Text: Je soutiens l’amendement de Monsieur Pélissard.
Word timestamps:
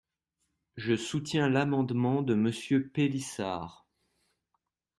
Je 0.77 0.95
soutiens 0.95 1.47
l’amendement 1.47 2.23
de 2.23 2.33
Monsieur 2.33 2.87
Pélissard. 2.89 3.85